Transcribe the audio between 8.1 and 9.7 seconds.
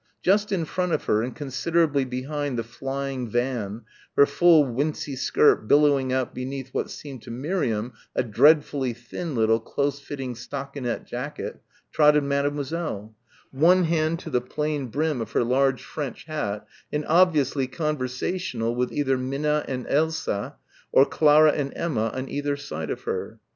a dreadfully thin little